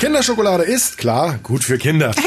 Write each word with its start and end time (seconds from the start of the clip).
Kinderschokolade 0.00 0.62
ist, 0.64 0.96
klar, 0.96 1.38
gut 1.42 1.62
für 1.62 1.76
Kinder. 1.76 2.14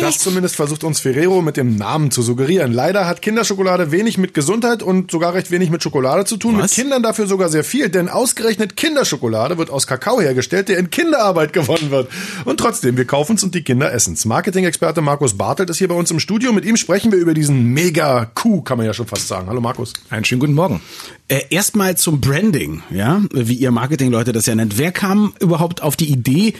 Das 0.00 0.18
zumindest 0.18 0.56
versucht 0.56 0.82
uns 0.82 0.98
Ferrero 0.98 1.42
mit 1.42 1.56
dem 1.56 1.76
Namen 1.76 2.10
zu 2.10 2.22
suggerieren. 2.22 2.72
Leider 2.72 3.06
hat 3.06 3.22
Kinderschokolade 3.22 3.92
wenig 3.92 4.18
mit 4.18 4.34
Gesundheit 4.34 4.82
und 4.82 5.12
sogar 5.12 5.34
recht 5.34 5.52
wenig 5.52 5.70
mit 5.70 5.82
Schokolade 5.82 6.24
zu 6.24 6.36
tun. 6.36 6.56
Was? 6.58 6.62
Mit 6.62 6.72
Kindern 6.72 7.02
dafür 7.04 7.26
sogar 7.28 7.48
sehr 7.48 7.62
viel, 7.62 7.88
denn 7.88 8.08
ausgerechnet 8.08 8.76
Kinderschokolade 8.76 9.58
wird 9.58 9.70
aus 9.70 9.86
Kakao 9.86 10.20
hergestellt, 10.20 10.68
der 10.68 10.78
in 10.78 10.90
Kinderarbeit 10.90 11.52
gewonnen 11.52 11.90
wird. 11.92 12.10
Und 12.44 12.58
trotzdem, 12.58 12.96
wir 12.96 13.04
kaufen's 13.04 13.44
und 13.44 13.54
die 13.54 13.62
Kinder 13.62 13.92
essen's. 13.92 14.24
Marketing-Experte 14.24 15.00
Markus 15.02 15.38
Bartelt 15.38 15.70
ist 15.70 15.78
hier 15.78 15.88
bei 15.88 15.94
uns 15.94 16.10
im 16.10 16.18
Studio. 16.18 16.52
Mit 16.52 16.64
ihm 16.64 16.76
sprechen 16.76 17.12
wir 17.12 17.18
über 17.18 17.32
diesen 17.32 17.66
Mega-Coup, 17.72 18.64
kann 18.64 18.78
man 18.78 18.86
ja 18.86 18.94
schon 18.94 19.06
fast 19.06 19.28
sagen. 19.28 19.46
Hallo 19.46 19.60
Markus. 19.60 19.92
Einen 20.10 20.24
schönen 20.24 20.40
guten 20.40 20.54
Morgen. 20.54 20.82
Äh, 21.28 21.42
Erstmal 21.50 21.96
zum 21.96 22.20
Branding, 22.20 22.82
ja, 22.90 23.22
wie 23.32 23.54
ihr 23.54 23.70
Marketingleute 23.70 24.32
das 24.32 24.46
ja 24.46 24.54
nennt. 24.56 24.78
Wer 24.78 24.90
kam 24.90 25.32
überhaupt 25.38 25.80
auf 25.82 25.96
die 25.96 26.10
Idee, 26.10 26.54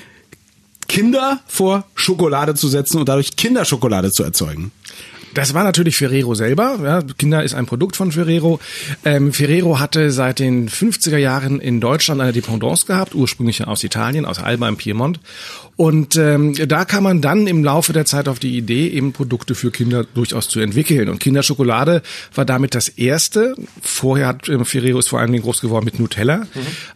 Kinder 0.89 1.41
vor 1.47 1.85
Schokolade 1.95 2.55
zu 2.55 2.69
setzen 2.69 2.99
und 2.99 3.09
dadurch 3.09 3.37
Kinderschokolade 3.37 4.11
zu 4.11 4.23
erzeugen? 4.23 4.73
Das 5.35 5.55
war 5.55 5.65
natürlich 5.65 5.97
Ferrero 5.97 6.35
selber. 6.35 6.79
Ja, 6.83 7.03
Kinder 7.03 7.43
ist 7.43 7.55
ein 7.55 7.67
Produkt 7.67 7.97
von 7.97 8.13
Ferrero. 8.13 8.61
Ähm, 9.05 9.33
Ferrero 9.33 9.79
hatte 9.79 10.11
seit 10.11 10.39
den 10.39 10.69
50er 10.69 11.17
Jahren 11.17 11.61
in 11.61 11.81
Deutschland 11.81 12.21
eine 12.21 12.33
Dependance 12.33 12.87
gehabt, 12.87 13.15
ursprünglich 13.15 13.67
aus 13.67 13.83
Italien, 13.85 14.25
aus 14.25 14.39
Alba 14.39 14.69
im 14.69 14.77
Piemont. 14.77 15.21
Und 15.77 16.17
ähm, 16.17 16.55
da 16.69 16.85
kam 16.85 17.05
man 17.05 17.23
dann 17.23 17.47
im 17.47 17.65
Laufe 17.65 17.93
der 17.93 18.05
Zeit 18.05 18.29
auf 18.29 18.39
die 18.39 18.57
Idee, 18.57 18.89
eben 18.89 19.13
Produkte 19.13 19.55
für 19.55 19.71
Kinder 19.71 20.05
durchaus 20.05 20.49
zu 20.49 20.61
entwickeln. 20.61 21.09
Und 21.09 21.19
Kinderschokolade 21.19 22.03
war 22.35 22.45
damit 22.45 22.75
das 22.75 22.89
erste. 22.89 23.55
Vorher 23.81 24.27
hat 24.27 24.49
ähm, 24.49 24.67
Ferrero 24.67 24.99
ist 24.99 25.09
vor 25.09 25.21
allen 25.21 25.33
Dingen 25.33 25.43
groß 25.43 25.61
geworden 25.63 25.87
mit 25.87 25.99
Nutella. 25.99 26.47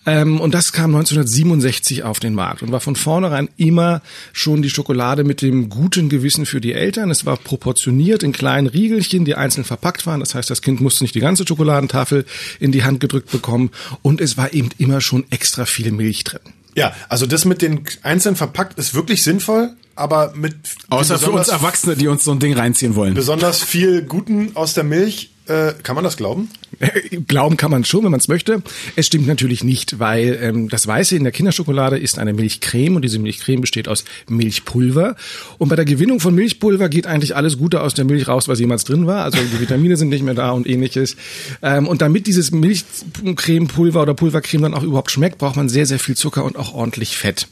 Ähm, 0.05 0.41
und 0.41 0.53
das 0.53 0.73
kam 0.73 0.95
1967 0.95 2.05
auf 2.05 2.21
den 2.21 2.35
Markt 2.35 2.63
und 2.63 2.71
war 2.71 2.81
von 2.81 2.97
vornherein 2.97 3.49
immer 3.57 4.03
schon 4.33 4.61
die 4.61 4.71
Schokolade 4.71 5.25
mit 5.25 5.41
dem 5.41 5.71
guten 5.71 6.11
Gewissen 6.11 6.45
für 6.45 6.61
die 6.61 6.75
Eltern. 6.75 7.11
Es 7.11 7.25
war 7.25 7.39
proportioniert 7.39 8.23
in 8.27 8.33
kleinen 8.33 8.67
Riegelchen, 8.67 9.25
die 9.25 9.35
einzeln 9.37 9.65
verpackt 9.65 10.07
waren. 10.07 10.21
Das 10.21 10.35
heißt, 10.35 10.51
das 10.51 10.61
Kind 10.61 10.83
musste 10.83 11.05
nicht 11.05 11.15
die 11.15 11.21
ganze 11.21 11.47
Schokoladentafel 11.47 12.27
in 12.61 12.73
die 12.73 12.85
Hand 12.85 13.01
gedrückt 13.01 13.31
bekommen. 13.31 13.71
Und 14.03 14.21
es 14.21 14.37
war 14.37 14.53
eben 14.53 14.69
immer 14.77 15.01
schon 15.01 15.25
extra 15.31 15.65
viel 15.65 15.91
Milch 15.93 16.25
drin. 16.25 16.41
Ja, 16.75 16.93
also 17.09 17.25
das 17.25 17.47
mit 17.47 17.63
den 17.63 17.85
einzeln 18.03 18.37
verpackt 18.37 18.79
ist 18.79 18.93
wirklich 18.93 19.23
sinnvoll, 19.23 19.71
aber 19.95 20.35
mit 20.37 20.57
Außer 20.91 21.19
für 21.19 21.31
uns 21.31 21.47
besonders- 21.47 21.49
Erwachsene, 21.49 21.97
die 21.97 22.09
uns 22.09 22.23
so 22.25 22.33
ein 22.33 22.39
Ding 22.39 22.53
reinziehen 22.53 22.95
wollen. 22.97 23.15
besonders 23.15 23.63
viel 23.63 24.03
Guten 24.03 24.51
aus 24.55 24.75
der 24.75 24.85
Milch. 24.85 25.31
Äh, 25.47 25.75
kann 25.83 25.95
man 25.95 26.03
das 26.03 26.17
glauben? 26.17 26.51
Glauben 27.27 27.57
kann 27.57 27.71
man 27.71 27.85
schon, 27.85 28.05
wenn 28.05 28.11
man 28.11 28.21
es 28.21 28.29
möchte. 28.29 28.63
Es 28.97 29.07
stimmt 29.07 29.27
natürlich 29.27 29.63
nicht, 29.63 29.99
weil 29.99 30.39
ähm, 30.43 30.69
das 30.69 30.87
Weiße 30.87 31.17
in 31.17 31.23
der 31.23 31.33
Kinderschokolade 31.33 31.99
ist 31.99 32.19
eine 32.19 32.33
Milchcreme 32.33 32.97
und 32.97 33.03
diese 33.03 33.19
Milchcreme 33.19 33.61
besteht 33.61 33.89
aus 33.89 34.05
Milchpulver. 34.29 35.17
Und 35.59 35.69
bei 35.69 35.77
der 35.77 35.85
Gewinnung 35.85 36.21
von 36.21 36.35
Milchpulver 36.35 36.89
geht 36.89 37.07
eigentlich 37.07 37.37
alles 37.37 37.59
Gute 37.59 37.81
aus 37.81 37.95
der 37.95 38.05
Milch 38.05 38.29
raus, 38.29 38.49
was 38.49 38.59
jemals 38.59 38.85
drin 38.85 39.07
war. 39.07 39.25
Also 39.25 39.39
die 39.39 39.61
Vitamine 39.61 39.97
sind 39.97 40.09
nicht 40.09 40.23
mehr 40.23 40.35
da 40.35 40.51
und 40.51 40.67
ähnliches. 40.67 41.17
Ähm, 41.63 41.87
und 41.87 42.03
damit 42.03 42.27
dieses 42.27 42.51
Milchcremepulver 42.51 44.03
oder 44.03 44.15
Pulvercreme 44.15 44.63
dann 44.63 44.75
auch 44.75 44.83
überhaupt 44.83 45.11
schmeckt, 45.11 45.39
braucht 45.39 45.57
man 45.57 45.69
sehr, 45.69 45.87
sehr 45.87 45.99
viel 45.99 46.17
Zucker 46.17 46.45
und 46.45 46.57
auch 46.57 46.75
ordentlich 46.75 47.17
Fett. 47.17 47.47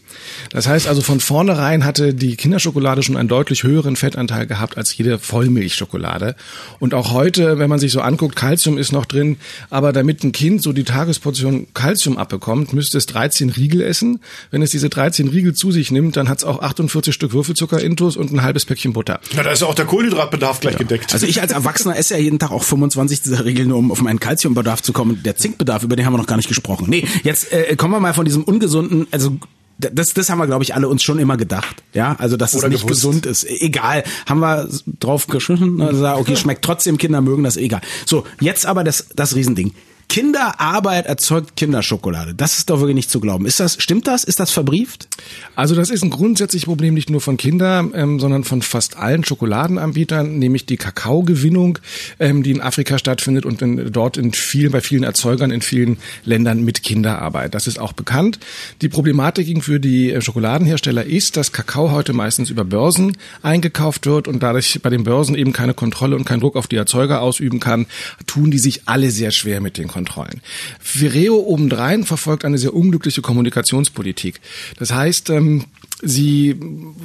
Das 0.51 0.67
heißt 0.67 0.87
also 0.87 1.01
von 1.01 1.21
vornherein 1.21 1.85
hatte 1.85 2.15
die 2.15 2.37
Kinderschokolade 2.37 3.03
schon 3.03 3.17
einen 3.17 3.29
deutlich 3.29 3.63
höheren 3.63 3.97
Fettanteil 3.97 4.47
gehabt 4.47 4.77
als 4.77 4.97
jede 4.97 5.19
Vollmilchschokolade. 5.19 6.37
Und 6.79 6.95
auch 6.95 7.13
heute, 7.13 7.59
wenn 7.59 7.71
man 7.71 7.79
sich 7.85 7.93
so 7.93 8.01
anguckt, 8.01 8.37
Kalzium 8.37 8.79
ist 8.79 8.93
noch 8.93 9.05
drin, 9.05 9.37
aber 9.71 9.93
damit 9.93 10.25
ein 10.25 10.33
Kind 10.33 10.63
so 10.63 10.73
die 10.73 10.85
Tagesportion 10.85 11.67
Kalzium 11.75 12.19
abbekommt, 12.19 12.73
müsste 12.73 12.99
es 12.99 13.07
13 13.07 13.51
Riegel 13.51 13.81
essen. 13.83 14.21
Wenn 14.51 14.63
es 14.63 14.71
diese 14.71 14.89
13 14.89 15.29
Riegel 15.29 15.55
zu 15.55 15.71
sich 15.71 15.91
nimmt, 15.91 16.17
dann 16.17 16.29
hat 16.29 16.39
es 16.39 16.45
auch 16.45 16.61
48 16.61 17.15
Stück 17.15 17.33
Würfelzucker 17.33 17.81
intus 17.81 18.17
und 18.17 18.33
ein 18.33 18.43
halbes 18.43 18.65
Päckchen 18.65 18.93
Butter. 18.93 19.21
Na, 19.35 19.43
da 19.43 19.53
ist 19.53 19.61
ja 19.61 19.69
auch 19.69 19.75
der 19.75 19.87
Kohlenhydratbedarf 19.87 20.61
gleich 20.61 20.77
gedeckt. 20.77 21.13
Also 21.13 21.27
ich 21.27 21.41
als 21.41 21.53
Erwachsener 21.53 21.97
esse 21.97 22.15
ja 22.15 22.21
jeden 22.21 22.39
Tag 22.39 22.51
auch 22.51 22.65
25 22.65 23.23
dieser 23.23 23.45
Regeln, 23.45 23.69
nur 23.69 23.79
um 23.79 23.93
auf 23.93 24.01
meinen 24.03 24.21
Kalziumbedarf 24.21 24.83
zu 24.83 24.93
kommen. 24.93 25.23
Der 25.23 25.37
Zinkbedarf, 25.37 25.83
über 25.83 25.97
den 25.97 26.07
haben 26.07 26.15
wir 26.15 26.19
noch 26.19 26.27
gar 26.27 26.37
nicht 26.37 26.49
gesprochen. 26.49 26.87
Nee, 26.89 27.07
jetzt 27.23 27.53
äh, 27.53 27.77
kommen 27.77 27.93
wir 27.93 28.01
mal 28.01 28.15
von 28.15 28.25
diesem 28.25 28.45
ungesunden, 28.45 29.07
also 29.11 29.39
das, 29.79 30.15
das 30.15 30.31
haben 30.31 30.39
wir, 30.39 30.47
glaube 30.47 30.65
ich, 30.65 30.75
alle 30.75 30.89
uns 30.89 31.03
schon 31.03 31.19
immer 31.19 31.37
gedacht. 31.37 31.83
Ja, 31.93 32.17
also 32.19 32.37
dass 32.37 32.55
Oder 32.55 32.67
es 32.67 32.71
nicht 32.71 32.83
gewusst. 32.83 33.03
gesund 33.03 33.27
ist. 33.27 33.45
Egal, 33.45 34.05
haben 34.27 34.41
wir 34.41 34.69
drauf 35.01 35.27
geschnitten, 35.27 35.81
also 35.81 36.07
okay, 36.09 36.37
schmeckt 36.37 36.65
trotzdem, 36.65 36.99
Kinder 36.99 37.21
mögen 37.21 37.45
das, 37.45 37.57
egal. 37.57 37.81
So, 38.07 38.25
jetzt 38.41 38.67
aber 38.67 38.85
das, 38.85 39.07
das 39.15 39.35
Riesending. 39.35 39.73
Kinderarbeit 40.09 41.07
erzeugt 41.07 41.57
Kinderschokolade. 41.57 42.35
Das 42.35 42.59
ist 42.59 42.71
doch 42.71 42.81
wirklich 42.81 42.95
nicht 42.95 43.11
zu 43.11 43.21
glauben. 43.21 43.47
Ist 43.47 43.61
das, 43.61 43.83
stimmt 43.83 44.07
das? 44.07 44.25
Ist 44.25 44.41
das 44.41 44.51
verbrieft? 44.51 45.09
Also 45.57 45.75
das 45.75 45.91
ist 45.91 46.03
ein 46.03 46.11
grundsätzliches 46.11 46.67
Problem 46.67 46.95
nicht 46.95 47.11
nur 47.11 47.21
von 47.21 47.37
Kindern, 47.37 47.93
ähm, 47.95 48.21
sondern 48.21 48.45
von 48.45 48.63
fast 48.63 48.97
allen 48.97 49.25
Schokoladenanbietern, 49.25 50.39
nämlich 50.39 50.67
die 50.67 50.77
Kakaogewinnung, 50.77 51.79
ähm, 52.19 52.43
die 52.43 52.51
in 52.51 52.61
Afrika 52.61 52.99
stattfindet 52.99 53.45
und 53.45 53.63
in, 53.63 53.93
dort 53.93 54.17
in 54.17 54.33
vielen, 54.33 54.73
bei 54.73 54.81
vielen 54.81 55.03
Erzeugern 55.03 55.51
in 55.51 55.63
vielen 55.63 55.99
Ländern 56.25 56.65
mit 56.65 56.83
Kinderarbeit. 56.83 57.55
Das 57.55 57.67
ist 57.67 57.79
auch 57.79 57.93
bekannt. 57.93 58.39
Die 58.83 58.89
Problematik 58.89 59.45
für 59.63 59.81
die 59.81 60.13
äh, 60.13 60.21
Schokoladenhersteller 60.21 61.05
ist, 61.05 61.37
dass 61.37 61.53
Kakao 61.53 61.91
heute 61.91 62.13
meistens 62.13 62.51
über 62.51 62.65
Börsen 62.65 63.17
eingekauft 63.43 64.07
wird 64.07 64.29
und 64.29 64.43
dadurch 64.43 64.81
bei 64.83 64.91
den 64.91 65.05
Börsen 65.05 65.35
eben 65.35 65.53
keine 65.53 65.75
Kontrolle 65.75 66.17
und 66.17 66.25
keinen 66.25 66.41
Druck 66.41 66.57
auf 66.57 66.67
die 66.67 66.77
Erzeuger 66.77 67.21
ausüben 67.21 67.61
kann, 67.61 67.87
tun 68.27 68.51
die 68.51 68.59
sich 68.59 68.83
alle 68.87 69.11
sehr 69.11 69.31
schwer 69.31 69.61
mit 69.61 69.77
den 69.79 69.89
Kontrollen. 69.95 70.41
Ferrero 70.81 71.37
obendrein 71.37 72.03
verfolgt 72.03 72.45
eine 72.45 72.59
sehr 72.59 72.75
unglückliche 72.75 73.23
Kommunikationspolitik. 73.23 74.41
Das 74.81 74.93
heißt, 74.93 75.31
ähm, 75.31 75.67
Sie 76.03 76.57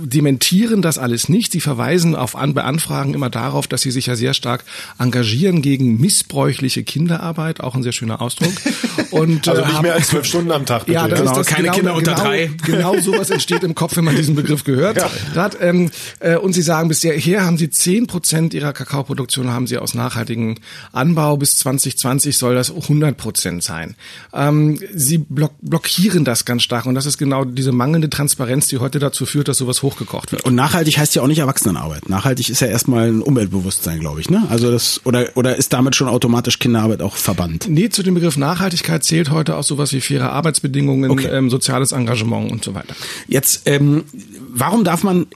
dementieren 0.03 0.81
das 0.81 0.97
alles 0.97 1.29
nicht. 1.29 1.51
Sie 1.51 1.61
verweisen 1.61 2.15
auf 2.15 2.35
an, 2.35 2.53
bei 2.53 2.63
Anfragen 2.63 3.13
immer 3.13 3.29
darauf, 3.29 3.67
dass 3.67 3.81
sie 3.81 3.91
sich 3.91 4.07
ja 4.07 4.15
sehr 4.15 4.33
stark 4.33 4.65
engagieren 4.97 5.61
gegen 5.61 5.99
missbräuchliche 6.01 6.83
Kinderarbeit, 6.83 7.61
auch 7.61 7.75
ein 7.75 7.83
sehr 7.83 7.91
schöner 7.91 8.21
Ausdruck. 8.21 8.51
Und, 9.11 9.47
Also 9.47 9.61
äh, 9.61 9.65
nicht 9.65 9.75
haben- 9.75 9.83
mehr 9.83 9.93
als 9.93 10.07
zwölf 10.07 10.25
Stunden 10.25 10.51
am 10.51 10.65
Tag, 10.65 10.85
bitte. 10.85 10.93
ja, 10.95 11.07
das 11.07 11.19
ja? 11.19 11.25
ist 11.25 11.37
das 11.37 11.47
Keine 11.47 11.63
genau, 11.63 11.73
Kinder 11.75 11.95
unter 11.95 12.13
genau, 12.15 12.23
drei. 12.25 12.51
Genau 12.65 12.99
sowas 12.99 13.29
entsteht 13.29 13.63
im 13.63 13.75
Kopf, 13.75 13.95
wenn 13.95 14.03
man 14.05 14.15
diesen 14.15 14.35
Begriff 14.35 14.63
gehört 14.63 14.97
hat. 15.35 15.57
Ähm, 15.61 15.91
äh, 16.19 16.35
und 16.35 16.53
Sie 16.53 16.61
sagen, 16.61 16.89
bisher 16.89 17.45
haben 17.45 17.57
Sie 17.57 17.69
10 17.69 18.07
Prozent 18.07 18.53
Ihrer 18.53 18.73
Kakaoproduktion 18.73 19.49
haben 19.49 19.67
Sie 19.67 19.77
aus 19.77 19.93
nachhaltigem 19.93 20.55
Anbau. 20.91 21.37
Bis 21.37 21.57
2020 21.57 22.37
soll 22.37 22.55
das 22.55 22.71
100 22.71 23.15
Prozent 23.17 23.63
sein. 23.63 23.95
Ähm, 24.33 24.79
Sie 24.93 25.19
block 25.19 25.53
blockieren 25.61 26.25
das 26.25 26.45
ganz 26.45 26.63
stark. 26.63 26.85
Und 26.85 26.95
das 26.95 27.05
ist 27.05 27.17
genau 27.17 27.45
diese 27.45 27.71
mangelnde 27.71 28.09
Transparenz, 28.09 28.67
die 28.67 28.78
heute 28.79 28.99
dazu 28.99 29.25
führt, 29.25 29.47
dass 29.47 29.57
sowas 29.57 29.83
hochgekocht 29.83 30.31
wird. 30.31 30.43
Und 30.45 30.55
nachhaltig 30.55 30.97
heißt 30.97 31.15
ja 31.15 31.21
auch 31.21 31.27
nicht 31.27 31.39
Erwachsenenarbeit. 31.39 32.09
Nachhaltig 32.09 32.49
ist 32.49 32.59
ja 32.61 32.67
erstmal 32.67 33.07
ein 33.09 33.21
Umweltbewusstsein, 33.21 33.99
glaube 33.99 34.21
ich, 34.21 34.29
ne? 34.29 34.43
Also 34.49 34.71
das, 34.71 35.01
oder, 35.05 35.27
oder 35.35 35.55
ist 35.55 35.73
damit 35.73 35.95
schon 35.95 36.07
automatisch 36.07 36.59
Kinderarbeit 36.59 37.01
auch 37.01 37.15
verbannt? 37.15 37.67
Nee, 37.69 37.89
zu 37.89 38.03
dem 38.03 38.13
Begriff 38.15 38.37
Nachhaltigkeit 38.37 39.03
zählt 39.03 39.29
heute 39.31 39.55
auch 39.55 39.63
sowas 39.63 39.93
wie 39.93 40.01
faire 40.01 40.31
Arbeitsbedingungen, 40.31 41.11
Okay. 41.11 41.27
ähm, 41.27 41.49
soziales 41.49 41.91
Engagement 41.91 42.51
und 42.51 42.63
so 42.63 42.73
weiter. 42.75 42.95
Jetzt, 43.27 43.63
ähm, 43.65 44.03
warum 44.49 44.83
darf 44.83 45.03
man, 45.03 45.27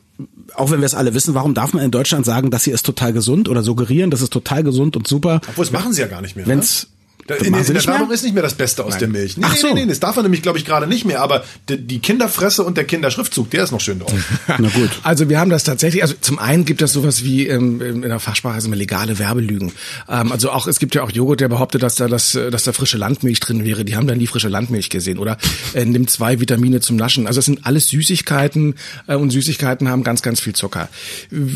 auch 0.55 0.71
wenn 0.71 0.79
wir 0.81 0.85
es 0.85 0.93
alle 0.95 1.13
wissen, 1.13 1.33
warum 1.33 1.53
darf 1.53 1.73
man 1.73 1.83
in 1.83 1.91
Deutschland 1.91 2.25
sagen, 2.25 2.51
dass 2.51 2.63
sie 2.63 2.71
ist 2.71 2.85
total 2.85 3.13
gesund 3.13 3.49
oder 3.49 3.63
suggerieren, 3.63 4.11
das 4.11 4.21
ist 4.21 4.31
total 4.33 4.63
gesund 4.63 4.95
und 4.95 5.07
super? 5.07 5.41
Obwohl, 5.49 5.65
das 5.65 5.71
machen 5.71 5.93
sie 5.93 6.01
ja 6.01 6.07
gar 6.07 6.21
nicht 6.21 6.35
mehr. 6.35 6.45
Wenn's, 6.47 6.83
ne? 6.83 6.89
Da, 7.27 7.35
Das 7.35 7.47
in, 7.47 7.53
in 7.53 7.63
sie 7.63 7.73
der? 7.73 7.85
Werbung 7.85 8.11
ist 8.11 8.23
nicht 8.23 8.33
mehr 8.33 8.43
das 8.43 8.55
Beste 8.55 8.83
aus 8.83 8.97
der 8.97 9.07
Milch. 9.07 9.37
Nee, 9.37 9.45
Ach 9.47 9.53
nee, 9.53 9.59
so. 9.59 9.67
nee, 9.67 9.81
nee, 9.81 9.85
das 9.87 9.99
darf 9.99 10.15
man 10.15 10.25
nämlich, 10.25 10.41
glaube 10.41 10.57
ich, 10.57 10.65
gerade 10.65 10.87
nicht 10.87 11.05
mehr. 11.05 11.21
Aber 11.21 11.43
die, 11.69 11.77
die 11.77 11.99
Kinderfresse 11.99 12.63
und 12.63 12.77
der 12.77 12.85
Kinderschriftzug, 12.85 13.49
der 13.51 13.63
ist 13.63 13.71
noch 13.71 13.81
schön 13.81 13.99
drauf. 13.99 14.13
Na 14.47 14.69
gut. 14.69 14.89
Also 15.03 15.29
wir 15.29 15.39
haben 15.39 15.49
das 15.49 15.63
tatsächlich, 15.63 16.03
also 16.03 16.15
zum 16.19 16.39
einen 16.39 16.65
gibt 16.65 16.81
es 16.81 16.93
sowas 16.93 17.23
wie 17.23 17.47
ähm, 17.47 17.81
in 17.81 18.01
der 18.01 18.19
Fachsprache 18.19 18.55
also 18.55 18.69
legale 18.71 19.19
Werbelügen. 19.19 19.71
Ähm, 20.09 20.31
also 20.31 20.51
auch, 20.51 20.67
es 20.67 20.79
gibt 20.79 20.95
ja 20.95 21.03
auch 21.03 21.11
Joghurt, 21.11 21.39
der 21.39 21.49
behauptet, 21.49 21.83
dass 21.83 21.95
da, 21.95 22.07
das, 22.07 22.35
äh, 22.35 22.51
dass 22.51 22.63
da 22.63 22.73
frische 22.73 22.97
Landmilch 22.97 23.39
drin 23.39 23.63
wäre. 23.63 23.85
Die 23.85 23.95
haben 23.95 24.07
dann 24.07 24.17
nie 24.17 24.27
frische 24.27 24.49
Landmilch 24.49 24.89
gesehen. 24.89 25.17
Oder 25.17 25.37
äh, 25.73 25.85
nimmt 25.85 26.09
zwei 26.09 26.39
Vitamine 26.39 26.81
zum 26.81 26.95
Naschen. 26.95 27.27
Also 27.27 27.39
es 27.39 27.45
sind 27.45 27.65
alles 27.65 27.87
Süßigkeiten 27.87 28.75
äh, 29.07 29.15
und 29.15 29.31
Süßigkeiten 29.31 29.89
haben 29.89 30.03
ganz, 30.03 30.21
ganz 30.21 30.39
viel 30.39 30.53
Zucker. 30.53 30.89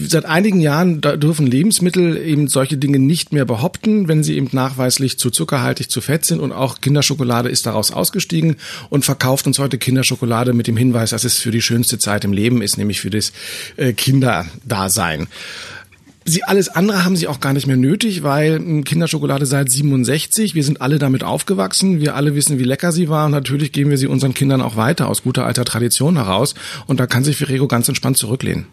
Seit 0.08 0.26
einigen 0.26 0.62
Jahren 0.62 1.02
da 1.02 1.16
dürfen 1.16 1.48
Lebensmittel 1.48 2.18
eben 2.18 2.48
solche 2.48 2.78
Dinge 2.78 3.00
nicht 3.00 3.34
mehr 3.34 3.46
behaupten, 3.46 4.08
wenn 4.08 4.24
sie 4.24 4.36
eben 4.36 4.50
nachweislich 4.52 5.20
zu 5.20 5.30
zuckerhaltig, 5.58 5.90
zu 5.90 6.02
fett 6.02 6.26
sind. 6.26 6.40
Und 6.40 6.52
auch 6.52 6.82
Kinderschokolade 6.82 7.50
ist 7.50 7.66
daraus 7.66 7.92
ausgestiegen 7.92 8.58
und 8.90 9.06
verkauft 9.06 9.48
uns 9.48 9.60
heute 9.60 9.78
Kinderschokolade 9.78 10.54
mit 10.54 10.68
dem 10.68 10.78
Hinweis, 10.78 11.12
dass 11.12 11.24
es 11.24 11.40
für 11.40 11.52
die 11.52 11.62
schönste 11.62 11.98
Zeit 11.98 12.24
im 12.26 12.34
Leben 12.34 12.62
ist, 12.62 12.78
nämlich 12.78 13.02
für 13.02 13.10
das 13.10 13.32
äh, 13.78 13.94
Kinderdasein. 13.94 15.28
Sie, 16.26 16.44
alles 16.44 16.68
andere 16.68 17.06
haben 17.06 17.16
sie 17.16 17.28
auch 17.28 17.40
gar 17.40 17.54
nicht 17.54 17.68
mehr 17.68 17.78
nötig, 17.78 18.22
weil 18.22 18.60
mh, 18.60 18.84
Kinderschokolade 18.84 19.46
seit 19.46 19.72
67, 19.72 20.56
wir 20.56 20.64
sind 20.64 20.82
alle 20.82 21.00
damit 21.00 21.24
aufgewachsen, 21.24 22.02
wir 22.02 22.16
alle 22.16 22.36
wissen, 22.36 22.60
wie 22.60 22.66
lecker 22.66 22.92
sie 22.92 23.08
war 23.08 23.26
und 23.26 23.32
natürlich 23.32 23.72
geben 23.72 23.90
wir 23.92 23.98
sie 23.98 24.08
unseren 24.08 24.34
Kindern 24.34 24.62
auch 24.62 24.76
weiter 24.76 25.08
aus 25.08 25.24
guter 25.24 25.46
alter 25.46 25.64
Tradition 25.64 26.18
heraus 26.18 26.54
und 26.86 27.00
da 27.00 27.08
kann 27.08 27.24
sich 27.24 27.38
Ferrero 27.38 27.68
ganz 27.68 27.88
entspannt 27.88 28.18
zurücklehnen. 28.18 28.66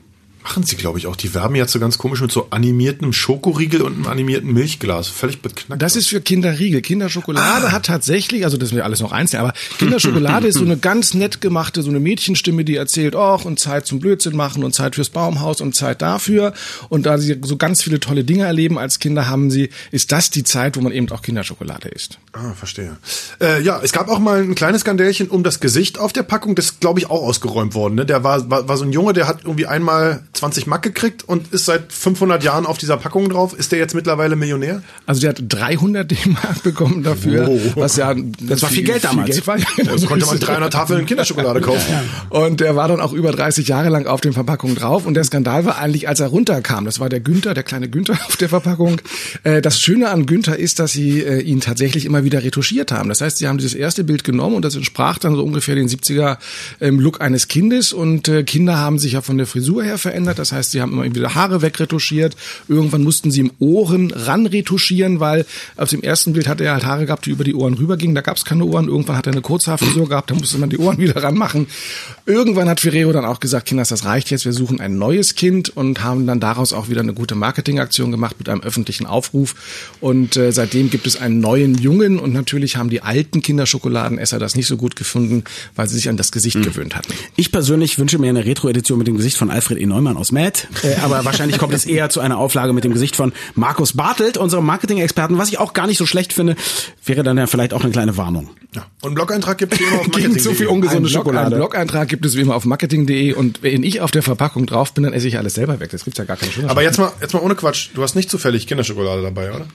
Machen 0.45 0.63
sie, 0.63 0.77
glaube 0.77 0.99
ich, 0.99 1.07
auch. 1.07 1.17
Die 1.17 1.33
werben 1.33 1.55
jetzt 1.55 1.73
so 1.73 1.81
ganz 1.81 1.97
komisch 1.97 2.21
mit 2.21 2.31
so 2.31 2.49
animiertem 2.51 3.15
Schokoriegel 3.15 3.81
und 3.81 3.95
einem 3.95 4.07
animierten 4.07 4.53
Milchglas. 4.53 5.09
Völlig 5.09 5.41
beknackt. 5.41 5.81
Das 5.81 5.97
ist 5.97 6.09
für 6.09 6.21
Kinderriegel. 6.21 6.83
Kinderschokolade 6.83 7.69
ah. 7.69 7.73
hat 7.73 7.87
tatsächlich, 7.87 8.45
also 8.45 8.59
das 8.59 8.69
sind 8.69 8.77
wir 8.77 8.85
alles 8.85 9.01
noch 9.01 9.11
einzeln, 9.11 9.41
aber 9.41 9.55
Kinderschokolade 9.79 10.47
ist 10.47 10.59
so 10.59 10.65
eine 10.65 10.77
ganz 10.77 11.15
nett 11.15 11.41
gemachte, 11.41 11.83
so 11.83 11.89
eine 11.89 11.99
Mädchenstimme, 11.99 12.63
die 12.63 12.77
erzählt, 12.77 13.15
och, 13.15 13.47
und 13.47 13.59
Zeit 13.59 13.87
zum 13.87 14.01
Blödsinn 14.01 14.37
machen 14.37 14.65
und 14.65 14.75
Zeit 14.75 14.97
fürs 14.97 15.09
Baumhaus 15.09 15.63
und 15.63 15.75
Zeit 15.75 16.03
dafür. 16.03 16.53
Und 16.91 17.07
da 17.07 17.17
sie 17.17 17.41
so 17.43 17.57
ganz 17.57 17.83
viele 17.83 17.99
tolle 17.99 18.23
Dinge 18.23 18.45
erleben 18.45 18.79
als 18.79 18.99
Kinder, 18.99 19.27
haben 19.27 19.51
sie, 19.51 19.71
ist 19.93 20.13
das 20.13 20.29
die 20.29 20.45
Zeit, 20.45 20.77
wo 20.77 20.83
man 20.83 20.93
eben 20.93 21.11
auch 21.11 21.23
Kinderschokolade 21.23 21.89
isst. 21.89 22.19
Ah, 22.35 22.53
verstehe. 22.53 22.99
Äh, 23.41 23.63
ja, 23.63 23.81
es 23.83 23.93
gab 23.93 24.09
auch 24.09 24.19
mal 24.19 24.43
ein 24.43 24.55
kleines 24.55 24.83
Skandälchen 24.83 25.29
um 25.29 25.43
das 25.43 25.59
Gesicht 25.61 25.99
auf 25.99 26.13
der 26.13 26.23
Packung. 26.23 26.55
Das 26.55 26.81
glaube 26.81 26.99
ich 26.99 27.07
auch 27.07 27.23
ausgeräumt 27.23 27.75
worden. 27.75 27.95
Ne? 27.95 28.05
Der 28.05 28.25
war, 28.25 28.51
war, 28.51 28.69
war 28.69 28.77
so 28.77 28.85
ein 28.85 28.93
Junge, 28.93 29.15
der 29.15 29.27
hat 29.27 29.45
irgendwie 29.45 29.67
einmal 29.67 30.23
20 30.45 30.67
Mark 30.67 30.83
gekriegt 30.83 31.25
und 31.27 31.53
ist 31.55 31.65
seit 31.65 31.91
500 31.91 32.45
Jahren 32.45 32.67
auf 32.67 32.77
dieser 32.77 32.99
Packung 32.99 33.31
drauf. 33.31 33.55
Ist 33.55 33.73
der 33.73 33.79
jetzt 33.79 33.95
mittlerweile 33.95 34.37
Millionär? 34.37 34.83
Also 35.07 35.23
der 35.23 35.31
hat 35.31 35.43
300 35.49 36.11
D-Mark 36.11 36.63
bekommen 36.63 37.03
dafür, 37.03 37.49
oh. 37.49 37.61
was 37.77 37.97
ja 37.97 38.15
das 38.41 38.61
war 38.61 38.69
viel, 38.69 38.79
viel 38.79 38.85
Geld 38.85 39.05
damals. 39.05 39.27
Viel 39.27 39.43
Geld 39.43 39.47
war. 39.47 39.57
Das 39.85 40.05
konnte 40.05 40.27
man 40.27 40.39
300 40.39 40.73
Tafeln 40.73 41.07
Kinderschokolade 41.07 41.63
kaufen. 41.63 41.81
Ja, 41.89 42.03
ja. 42.03 42.47
Und 42.47 42.61
der 42.61 42.77
war 42.77 42.89
dann 42.89 43.01
auch 43.01 43.15
über 43.15 43.33
30 43.33 43.69
Jahre 43.69 43.89
lang 43.89 44.07
auf 44.07 44.21
den 44.21 44.35
Verpackungen 44.35 44.77
drauf. 44.77 45.07
Und 45.07 45.15
der 45.15 45.25
Skandal 45.25 45.65
war 45.65 45.79
eigentlich, 45.79 46.09
als 46.09 46.21
er 46.21 46.27
runterkam. 46.27 46.85
Das 46.85 47.01
war 47.01 47.09
der 47.09 47.21
Günther, 47.21 47.55
der 47.55 47.63
kleine 47.63 47.89
Günther 47.89 48.19
auf 48.27 48.37
der 48.37 48.51
Verpackung. 48.51 49.01
Äh, 49.45 49.63
das 49.63 49.81
Schöne 49.81 50.11
an 50.11 50.27
Günther 50.27 50.59
ist, 50.59 50.79
dass 50.79 50.93
sie 50.93 51.21
äh, 51.21 51.41
ihn 51.41 51.61
tatsächlich 51.61 52.05
immer 52.05 52.25
wieder 52.25 52.43
retuschiert 52.43 52.93
haben. 52.93 53.09
Das 53.09 53.23
heißt, 53.23 53.39
sie 53.39 53.49
haben 53.49 53.57
dieses 53.57 53.75
erste 53.75 54.05
Bild 54.05 54.25
genommen 54.25 54.57
und 54.57 54.65
das 54.65 54.77
entsprach 54.77 55.19
dann 55.19 55.37
so 55.37 55.43
ungefähr 55.43 55.75
den 55.75 55.89
70er 55.89 56.37
ähm, 56.83 57.01
Look 57.01 57.23
eines 57.23 57.49
Kindes. 57.49 57.95
Und 57.95 58.29
äh, 58.29 58.43
Kinder 58.43 58.77
haben 58.79 58.99
sich 58.99 59.13
ja 59.13 59.23
von 59.23 59.39
der 59.39 59.47
Frisur 59.47 59.83
her 59.83 59.97
verändert. 59.97 60.34
Das 60.39 60.53
heißt, 60.53 60.65
heißt, 60.65 60.73
sie 60.73 60.81
haben 60.81 60.93
immer 60.93 61.05
wieder 61.05 61.35
Haare 61.35 61.63
wegretuschiert. 61.63 62.37
Irgendwann 62.69 63.03
mussten 63.03 63.31
sie 63.31 63.41
im 63.41 63.53
Ohren 63.59 64.11
ranretuschieren, 64.11 65.21
weil 65.21 65.47
auf 65.77 65.91
dem 65.91 66.03
ersten 66.03 66.33
Bild 66.33 66.49
hatte 66.49 66.65
er 66.65 66.73
halt 66.73 66.85
Haare 66.85 67.07
gehabt, 67.07 67.27
die 67.27 67.31
über 67.31 67.45
die 67.45 67.55
Ohren 67.55 67.75
rübergingen. 67.75 68.15
Da 68.15 68.23
gab 68.23 68.37
es 68.37 68.45
keine 68.45 68.65
Ohren. 68.65 68.89
Irgendwann 68.89 69.17
hat 69.17 69.27
er 69.27 69.33
eine 69.33 69.43
Kurzhaarfrisur 69.43 70.09
gehabt, 70.09 70.31
da 70.31 70.35
musste 70.35 70.59
man 70.59 70.71
die 70.71 70.79
Ohren 70.79 70.99
wieder 71.05 71.23
ranmachen. 71.23 71.67
Irgendwann 72.27 72.69
hat 72.69 72.81
Ferrero 72.81 73.13
dann 73.13 73.25
auch 73.25 73.41
gesagt, 73.41 73.67
Kinders, 73.67 73.89
das 73.89 74.05
reicht 74.05 74.31
jetzt, 74.31 74.45
wir 74.45 74.53
suchen 74.53 74.81
ein 74.81 74.99
neues 74.99 75.35
Kind 75.35 75.77
und 75.77 76.03
haben 76.03 76.27
dann 76.27 76.41
daraus 76.41 76.73
auch 76.73 76.89
wieder 76.89 77.01
eine 77.01 77.13
gute 77.13 77.35
Marketingaktion 77.35 78.11
gemacht 78.11 78.37
mit 78.39 78.49
einem 78.49 78.63
öffentlichen 78.63 79.07
Aufruf. 79.07 79.55
Und 80.01 80.37
äh, 80.37 80.53
seitdem 80.53 80.91
gibt 80.91 81.07
es 81.07 81.21
einen 81.21 81.41
neuen 81.41 81.77
Jungen 81.77 82.19
und 82.19 82.33
natürlich 82.33 82.77
haben 82.77 82.91
die 82.91 83.03
alten 83.03 83.43
Kinderschokoladenesser 83.43 84.39
das 84.39 84.57
nicht 84.57 84.67
so 84.67 84.77
gut 84.77 84.97
gefunden, 84.97 85.45
weil 85.77 85.89
sie 85.89 85.97
sich 85.97 86.09
an 86.09 86.17
das 86.17 86.33
Gesicht 86.33 86.57
mhm. 86.57 86.63
gewöhnt 86.63 86.97
hatten. 86.97 87.13
Ich 87.37 87.53
persönlich 87.53 87.99
wünsche 87.99 88.19
mir 88.19 88.29
eine 88.29 88.45
Retro-Edition 88.45 88.99
mit 88.99 89.07
dem 89.07 89.17
Gesicht 89.17 89.37
von 89.37 89.51
Alfred 89.51 89.79
E. 89.79 89.87
Neumann 89.87 90.17
aus 90.25 90.33
Mad 90.33 90.45
nett, 90.45 90.69
äh, 90.83 90.97
aber 91.03 91.25
wahrscheinlich 91.25 91.59
kommt 91.59 91.75
es 91.75 91.87
eher 91.87 92.11
zu 92.11 92.21
einer 92.21 92.39
Auflage 92.39 92.73
mit 92.73 92.85
dem 92.85 92.93
Gesicht 92.93 93.17
von 93.17 93.33
Markus 93.55 93.95
Bartelt, 93.95 94.37
unserem 94.37 94.67
Marketing-Experten, 94.67 95.39
was 95.39 95.49
ich 95.49 95.59
auch 95.59 95.73
gar 95.73 95.87
nicht 95.87 95.99
so 95.99 96.07
schlecht 96.07 96.33
finde, 96.33 96.57
wäre 97.05 97.23
dann 97.23 97.39
ja 97.39 97.47
vielleicht 97.47 97.73
auch 97.75 97.83
eine 97.83 97.91
kleine 97.91 98.17
Warnung. 98.17 98.51
Ja. 98.75 98.83
Und 99.01 99.09
einen 99.09 99.15
Blog-Eintrag 99.15 99.59
gibt 99.59 99.75
es 99.75 99.81
wie 99.81 99.85
immer 99.85 100.01
auf 100.01 100.07
Marketing. 100.13 100.39
zu 100.39 100.55
viel 100.55 100.67
ungesunde 100.67 101.09
ein 101.09 101.13
Schokolade. 101.13 101.47
Einen 101.47 101.57
Blog-Eintrag 101.57 102.09
gibt 102.09 102.27
es 102.27 102.37
wie 102.37 102.41
immer 102.41 102.55
auf 102.55 102.65
marketing.de 102.65 103.33
und 103.35 103.63
wenn 103.63 103.83
ich 103.83 104.01
auf 104.01 104.11
der 104.11 104.23
Verpackung 104.23 104.67
drauf 104.67 104.93
bin, 104.93 105.05
dann 105.05 105.13
esse 105.13 105.29
ich 105.29 105.39
alles 105.39 105.55
selber 105.55 105.81
weg. 105.81 105.91
Das 105.91 106.05
gibt's 106.05 106.19
ja 106.19 106.25
gar 106.25 106.37
keine 106.37 106.51
Schokolade. 106.51 106.71
Aber 106.73 106.83
jetzt 106.83 106.99
mal, 106.99 107.13
jetzt 107.21 107.33
mal 107.35 107.41
ohne 107.41 107.55
Quatsch. 107.55 107.91
Du 107.95 108.03
hast 108.03 108.15
nicht 108.15 108.31
zufällig 108.31 108.67
Kinderschokolade 108.67 109.23
dabei, 109.23 109.53
oder? 109.53 109.67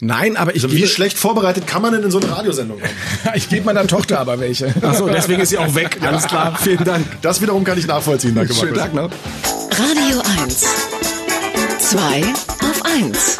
Nein, 0.00 0.36
aber 0.36 0.54
ich. 0.54 0.64
Also 0.64 0.74
wie 0.74 0.86
schlecht 0.86 1.16
vorbereitet 1.18 1.66
kann 1.66 1.82
man 1.82 1.92
denn 1.92 2.02
in 2.02 2.10
so 2.10 2.20
eine 2.20 2.30
Radiosendung 2.30 2.80
kommen? 2.80 2.92
ich 3.34 3.48
gebe 3.48 3.64
meiner 3.64 3.86
Tochter 3.86 4.18
aber 4.18 4.40
welche. 4.40 4.74
Ach 4.82 4.94
so, 4.94 5.08
deswegen 5.08 5.40
ist 5.40 5.50
sie 5.50 5.58
auch 5.58 5.74
weg. 5.74 5.98
Alles 6.02 6.26
klar. 6.26 6.58
Vielen 6.60 6.84
Dank. 6.84 7.06
Das 7.22 7.40
wiederum 7.40 7.64
kann 7.64 7.78
ich 7.78 7.86
nachvollziehen. 7.86 8.34
Danke, 8.34 8.52
Schönen 8.54 8.74
Tag 8.74 8.92
noch. 8.94 9.10
Radio 9.78 10.20
1. 10.42 10.66
Zwei 11.78 12.20
auf 12.62 12.84
eins. 12.84 13.38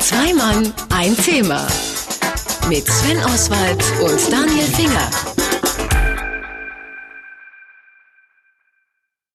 Zwei 0.00 0.34
Mann, 0.34 0.72
ein 0.92 1.16
Thema. 1.16 1.64
Mit 2.68 2.88
Sven 2.88 3.18
Oswald 3.24 3.80
und 4.02 4.32
Daniel 4.32 4.66
Finger. 4.66 5.29